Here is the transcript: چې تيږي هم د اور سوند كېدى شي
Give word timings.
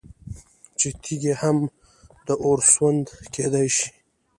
چې 0.79 0.87
تيږي 1.03 1.33
هم 1.41 1.57
د 2.27 2.29
اور 2.43 2.59
سوند 2.73 3.05
كېدى 3.33 3.65
شي 3.75 3.89